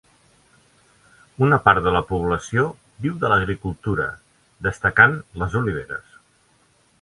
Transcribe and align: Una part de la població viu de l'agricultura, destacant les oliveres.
Una 1.47 1.59
part 1.67 1.83
de 1.87 1.93
la 1.95 2.01
població 2.11 2.63
viu 3.07 3.19
de 3.25 3.31
l'agricultura, 3.35 4.09
destacant 4.69 5.15
les 5.43 5.59
oliveres. 5.61 6.19